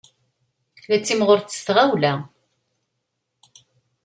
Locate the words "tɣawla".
1.67-2.13